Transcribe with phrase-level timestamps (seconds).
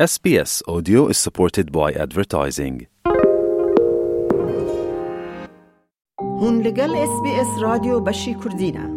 [0.00, 2.86] SBS Audio is supported by advertising.
[6.40, 8.88] هون لگل اس بی اس رادیو بشی کردینه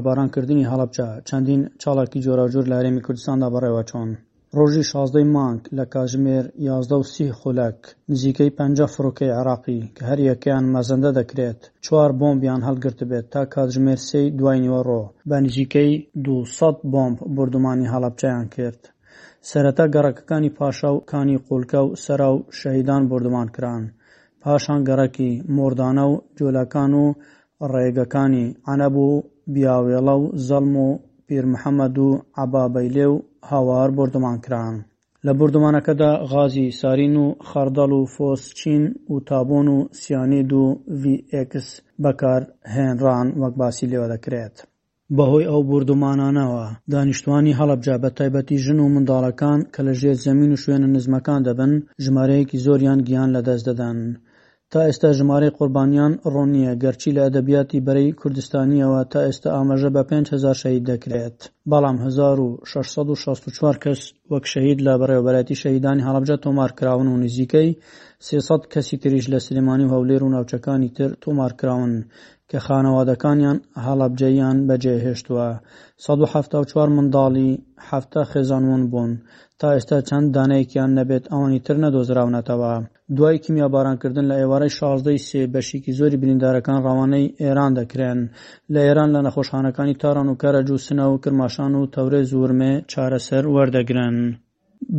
[0.00, 4.18] باران کردینی حالب حلبجه چندین چالاکی جور لعرمی کردستان دا برای وچون
[4.58, 7.78] ڕۆژی شازدەی مانگ لە کاژمێر یازدە و سی خولەک
[8.12, 14.00] نزیکەی پەنجە فڕۆکەی عراقی کە هەر یەکیان مەزەندە دەکرێت چوار بۆمبیان هەڵگرت بێت تا کاتژمێر
[14.08, 15.92] سی دواییوەڕۆ بە نزیکەی
[16.26, 18.80] 200 بۆمب بردومانی هەڵبچیان کرد.
[19.48, 23.82] سەرەتا گەڕەکەەکانی پاشا و کانی قولکە و سەرا و شەیدان بردومان کران.
[24.44, 27.06] پاشان گەڕەکی مردانە و جۆلەکان و
[27.72, 29.14] ڕێگەکانی ئەنەبوو
[29.54, 30.88] بیاوێڵە و زەلم و
[31.28, 32.08] پیرمحەممەد و
[32.42, 33.16] عبابەیلێ و
[33.50, 34.76] هاوار بردومان کران
[35.26, 38.82] لە بردومانەکەدا غازی سارین و خەردەڵ و فۆسچین
[39.12, 40.64] و تابۆن و سیانید و
[41.02, 41.54] VX
[42.04, 42.40] بەکار
[42.74, 44.56] هێنران وەک باسی لێوە دەکرێت
[45.16, 50.60] بەهۆی ئەو بردومانانەوە دانیشتوانی هەڵبجا بە تایبەتی ژن و منداڵەکان کە لە ژێر زەمین و
[50.62, 51.72] شوێنە نزمەکان دەبن
[52.04, 53.98] ژمارەیەکی زۆریان گیان لەدەست دەدەن
[54.74, 60.02] تا ئێستا ژمارەی قوربانیان ڕوون نییە گەرچی لە ئەدەبیاتی بەرەی کوردستانیەوە تا ئێستا ئاماژە بە
[60.10, 61.38] 5هزار شەهید دەکرێت
[61.70, 64.00] بەڵام 1664 کەس
[64.32, 67.70] وەک شەهید لە بەڕێوەبەتی شەیدانی هەڵبجە تۆمار کراون و نزیکەی
[68.28, 71.92] سێسەد کەسی تریش لە سلمانی و هەولێر و ناوچەکانی تر تۆمارکراون
[72.50, 75.48] کە خانەوادەکانیان هەڵابجەیان بەجێهێشتووە
[76.04, 77.50] 1970 منداڵی
[77.88, 79.12] هەفتە خێزانون بوون
[79.60, 82.72] تا ئێستا چەند دانەیەکیان نەبێت ئەوانی تر نەدۆزراونەتەوە
[83.16, 88.20] دوای کیمیا بارانکردن لە ئێوارەی شازدەی سێ بەشێکی زۆری بریندارەکان ڕوانەی ئێران دەکرێن
[88.72, 93.44] لە ئێران لە نەخۆشخانەکانی تاران و کەرەج و سنە و کرماشان و تەورێ زورمێ چارەسەر
[93.54, 94.16] وەردەگرن.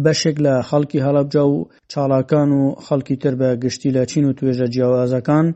[0.04, 1.56] بەشێک لە خەڵکی هەڵبجا و
[1.92, 5.48] چاڵاکان و خەڵکی تر بە گشتی لە چین و توێژە جیاوازەکان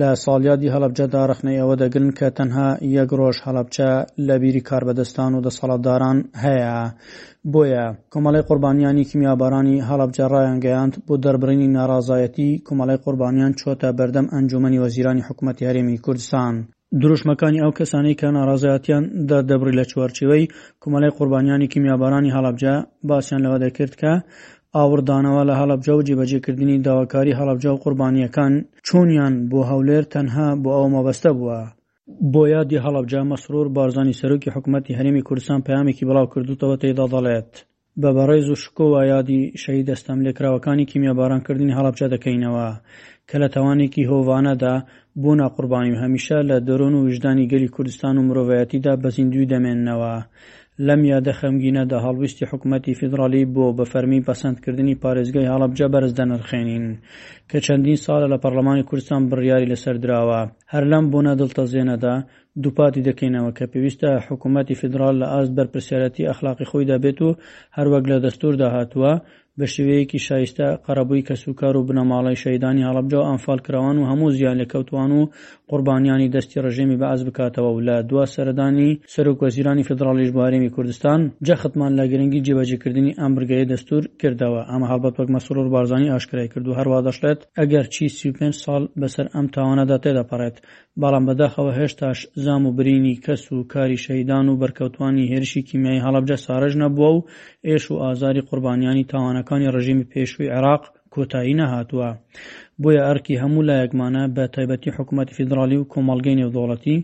[0.00, 3.88] لە ساڵیادی هەڵبجەدا ڕخنەیەوە دەگرن کە تەنها یەک ڕۆژ هەڵبچە
[4.26, 6.74] لە بیری کاربەدەستان و دەسەڵاتداران هەیە
[7.52, 15.26] بۆیە کۆمەڵی قوربانیانی کیمیابارانی هەڵبجە ڕایەنگەیاند بۆ دەربڕینی ناڕازایەتی کۆمەڵی قوربانیان چۆتە بەردەم ئەنجومی وەزیرانی
[15.28, 16.54] حکوومەتی هەرێمی کوردستان.
[17.02, 20.44] درۆژمەکانی ئەو کەسانەی کە ناڕازایەتیان دەدەبڕی لە چوارچەوەی
[20.82, 22.74] کومەلای قوربانیانی کیمیابارانی هەڵبجا
[23.08, 24.12] باسییان لەوە دەکرد کە
[24.76, 28.52] ئاوردانەوە لە هەڵبجە و جێبەجێکردنی داواکاری هەڵبجە و قوربانیەکان
[28.86, 31.60] چۆنیان بۆ هەولێر تەنها بۆ ئەو مەبەستە بووە.
[32.32, 37.52] بۆ یادی هەڵبجا مەسرور بارزانانی سەرۆکی حکوومەتتی هەرێمی کوردستان پامێکی بڵاو کردوتەوە تێدا دەڵێت.
[38.02, 42.66] بە بەڕێز و شکۆوە یادی شەی دەستەم لێکراوەکانی کیمیا بارانکردنی هەڵبجە دەکەینەوە
[43.28, 44.74] کە لە تەوانێکی هۆوانەدا
[45.22, 50.14] بۆ ناقوربانی و هەمیشە لە دەرۆن و وژدانی گەلی کوردستان و مرۆڤایەتیدا بەزیندوی دەمێننەوە.
[50.86, 56.86] لەم یادە خەمگینەدا هەڵویستی حکوومەتتی فیدراالی بۆ بە فەرمی پەسەندکردنی پارێزگای هەڵبجە بەرزدەنرخێنین
[57.50, 60.40] کە چەندین ساڵە لە پەرلەمانی کوردستان بڕیاری لەسەردراوە
[60.72, 62.14] هەر لەم بۆ نەدڵتە زێنەدا
[62.62, 67.36] دووپاتی دەکەینەوە کە پێویستە حکوومەتتی فدرال لە ئاست بەرپسیارەتی ئەخلاقی خۆیدا بێت و
[67.76, 69.12] هەروەک لە دەستوردا هاتووە
[69.60, 74.56] بە شوەیەکی شایستە قەرەبووی کەسوکار و بنەماڵی شەیدانی هەڵبجا و ئەمفال کراوان و هەموو زیان
[74.62, 75.20] لەکەوتوان و
[75.70, 82.04] قوربانیانی دەستی ڕژێمی بەعز بکاتەوە و لە دو سەردانی سەرکۆزیرانی فدرالیش بارێمی کوردستان جەختمان لە
[82.12, 87.40] گرنگی جێبەجێکردنی ئەمبرگەیە دەستور کردەوە ئەمە هەڵبەت وەک مەسرور بارزانانی ئاشکرای کرد و هەروە دەشێت
[87.58, 90.56] ئەگەر چی 35 سال بەسەر ئەم تاوانەدا تێدەپەڕێت
[91.02, 96.36] بەڵام بەداخەوە هێشتاش زام و برینی کەس و کاری شەیدان و بەرکەوتانی هێرشی کیمیایی هەڵبجە
[96.46, 97.26] سارەژ نەبووە و
[97.68, 100.82] ئێش و ئازاری قوربانیانی تاوانەکانی ڕژیمی پێشووی عێراق
[101.14, 102.08] کۆتایی نەهاتووە
[102.82, 106.96] بۆیە ئەرکی هەموو لایەکمانە بە تایبەتی حکوومەتی فیدراالی و کۆمەلگەی نێودوڵەتی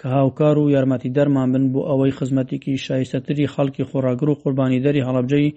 [0.00, 5.06] کە هاوکار و یارمەتی دەرمان بن بۆ ئەوەی خزمەتێکی شایستەتری خەڵکی خۆراگر و قوربانی دەری
[5.08, 5.48] هەڵبجەی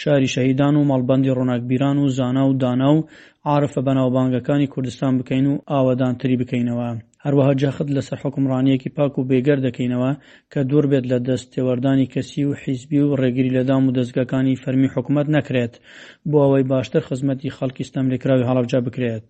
[0.00, 3.06] شاری شەهیددان و مەڵبندی ڕۆناکبیران و زانا و دانا و
[3.54, 6.90] عرفە بەناوبانگەکانی کوردستان بکەین و ئاوەدانتری بکەینەوە.
[7.24, 10.12] هەروەها جاخت لەسەر حکمڕانیەکی پاک و بێگەر دەکەینەوە
[10.52, 15.26] کە دوور بێت لە دەستێوەردانی کەسی و حیزبی و ڕێگیری لەدام و دەستگەکانی فەرمی حکوومەت
[15.36, 15.74] نەکرێت
[16.30, 19.28] بۆ ئەوەی باشتر خزمەتی خەڵکی ستەملێکراوی هەڵابجا بکرێت.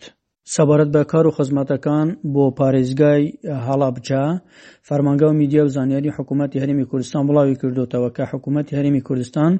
[0.55, 3.23] سەبارەت بە کار و خزمەتەکان بۆ پارێزگای
[3.67, 4.25] هەڵابجا
[4.89, 9.53] فەرمانگە و میدیا و زانیاری حکوومەتتی هەرمی کوردستان بڵاوی کردوتەوە کە حکوومەتتی هەرمی کوردستان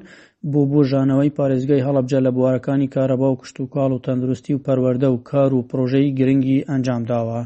[0.53, 4.63] بۆ بۆ ژانەوەی پارێزگای هەڵبجە لە بوارەکانی کارەبا و کشت و کاڵ و تەندروستی و
[4.65, 7.39] پەروەەردە و کار و پرۆژەی گرنگی ئەنجام داوە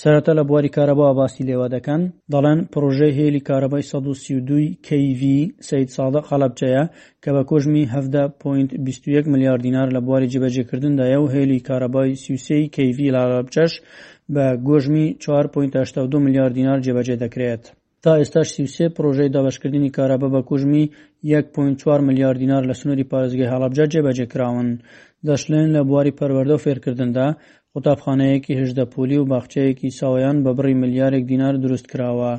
[0.00, 2.02] سەرەتا لە بواری کارەبا باسی لێوە دەکەن
[2.32, 4.58] دەڵێن پرۆژەی هێلی کارەبای 1932
[4.88, 5.22] KV
[5.68, 6.84] سید سادە خەڵبجەیە
[7.22, 13.72] کە بە کۆژمی 7.21 میلیارد دینار لە بواری جبەجێکردندایە و هێلی کارەبای سیوسی KV لاڵبجەش
[14.34, 17.64] بە گۆژمی 4.82 میلیارد دینار جێبەجێ دەکرێت.
[18.04, 20.84] تا ئێستاش سیوسێ پرۆژەی دابشکردنی کارەبە بە کوژمی
[21.24, 24.68] 1.4 میلیارد دینار لە سنووری پارێزگای هەڵابجا جێبەجێکراون
[25.26, 27.26] دەشلێن لە بواری پەروەەردە و فێرکردندا
[27.74, 32.32] قوتابخانەیەکی هژدە پولی و باخچەیەکی ساوایان بە بڕی ملیارێک دینار دروست کراوە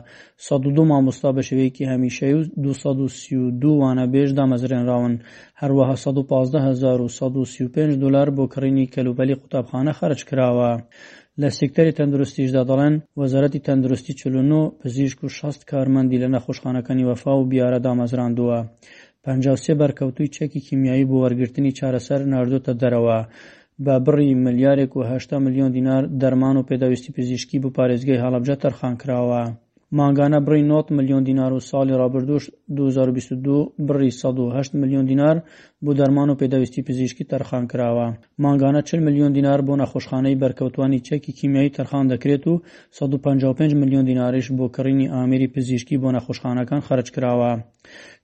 [0.47, 5.13] 102 مامۆستا بە شێوەیەکی هەمیشەی و 232 وانە بێژ دامەزرێنراون
[5.61, 10.71] هەروەها 115 1935 دلار بۆ کڕینی کەلوبەلی قوتابخانە خەرج کراوە.
[11.43, 17.47] لە سکتەری تەندروستیشدا دەڵێن وەزارەتی تەندروستی چلونۆ پزیشک و شەست کارمەندی لە نەخۆشخانەکانی وەفا و
[17.51, 18.59] بیارە دامەزراندووە.
[19.23, 23.17] پسێ بەرکەوتوی چەکی کیمیایی بۆ وەرگرتنی چارەسەر نردۆتە دەرەوە
[23.85, 28.93] بە بڕی ملیارێک و هشتا میلیۆن دینار دەرمان و پێداویستی پزیشکی بۆ پارێزگای هەڵبجە تەرخان
[29.01, 29.41] کراوە.
[29.97, 32.43] مانگانە بڕی 90 میلیۆن دینار و ساڵی رابرردوش
[32.77, 34.07] 2022 بڕی
[34.61, 35.35] 1 میلیۆن دینار
[35.85, 38.05] بۆ دەرمان و پێداویستی پزیشکی تەرخان کراوە
[38.43, 44.47] مانگانە 40 میلیۆن دینار بۆ نەخۆشخانەی بەرکەوتوانی چەکی کیمیایی تەرخان دەکرێت و 155 میلیۆن دیناریش
[44.57, 47.51] بۆ کڕینی ئامری پزیشکی بۆ نەخۆشخانەکان خرج کراوە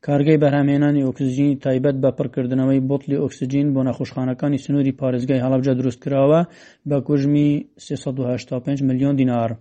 [0.05, 6.41] کارگەی بەرهامێنانی ئۆکسسیجینی تایبەت بە پڕکردنەوەی بۆتلی ئۆکسسیجین بۆ نەخۆشخانەکانی سنووری پارێزگای هەڵبجە دروست کراوە
[6.89, 7.47] بە کوژمی
[7.85, 9.51] 385 میلیۆن دینار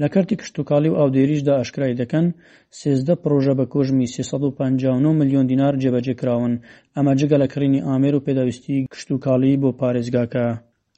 [0.00, 2.26] لە کارتی کشتتوکالی و ئاودێریشدا ئاشکرای دەکەن
[2.80, 6.52] سێزدە پرۆژە بە کۆژمی 359 میلیۆن دینار جێبەجێکراون
[6.96, 10.46] ئەمە جگە لە کڕینی ئامێر و پێداویستی کشتتوکالی بۆ پارێزگاکە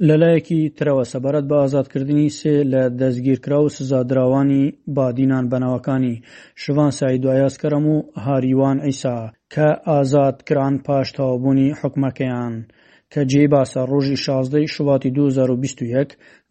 [0.09, 4.65] لەلایەکی ترەوە سەبارەت بە ئازادکردنی سێ لە دەستگیرکرا و سزادراوانی
[4.97, 6.15] بادینان بەناوەکانی
[6.63, 9.19] شوان سای دوایاسکەرم و هاریوان ئەیسا
[9.53, 12.55] کە ئازادکران پاش تاوابوونی حکومەکەیان.
[13.15, 16.09] کە جێباسە ڕۆژی شازدەی شوڵاتی 2021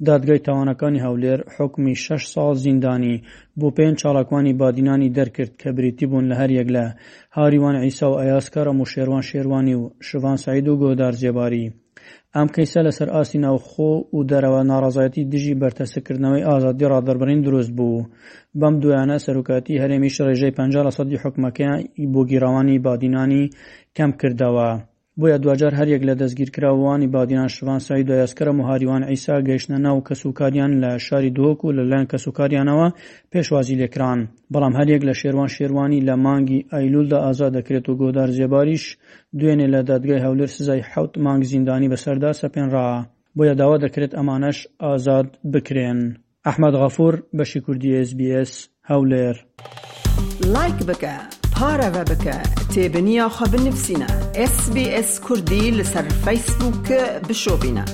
[0.07, 3.15] دادگای تاوانەکانی هەولێر حکمی شش ساڵ زیندانی
[3.59, 6.85] بۆ پێنج چاڵکوانی بادینانی دەرکرد کە بریتی بوون لە هەریەک لە
[7.37, 11.65] هاریوان ئیسا و ئەیاسکارە و شێوان شێوانی و شوان سعید و گۆدار زێباری.
[12.35, 18.07] ئەم کەیسە لەسەر ئاسی ناوخۆ و دەرەوە ناڕازایەتی دژی بەرتەسەکردنەوەی ئازادی ڕادربرین دروست بوو
[18.59, 21.79] بەم دویانە سەرکاتی هەرێمی شڕێژەی 50 سەدی حکومەکەیان
[22.13, 23.43] بۆ گیرەوانی بادینانی
[23.97, 24.69] کەم کردەوە.
[25.21, 29.97] بۆیە دوجار هەرەک لە دەستگیرکراوانی بادیان شوان سعید و یاسکەرە و هاریوان ئەیسا گەیشتە ناو
[30.07, 32.87] کەسوکاریان لە شاری دۆک و لەلایەن کەسوکاریانەوە
[33.33, 34.19] پێشوازی لێکران
[34.53, 38.83] بەڵام هەرەک لە شێوان شێوانی لە مانگی ئەیلولدا ئازا دەکرێت و گۆدار زێباریش
[39.39, 42.87] دوێنێ لە دادگای هەولر سزای حوت مانگ زیندانی بەسەردا سەپێنرا
[43.37, 45.99] بۆیە داوا دەکرێت ئەمانەش ئازاد بکرێن
[46.47, 48.51] ئەحمد غەفور بەشی کوردی SسBS
[48.89, 49.35] هەولێر
[50.55, 51.38] لایک بکە.
[51.59, 52.37] پارە بە بکە
[52.73, 54.07] تێبنییا خە بنفسینە
[54.53, 56.67] SسBS کوردی لەسەر بشو
[57.27, 57.85] بشۆبینە.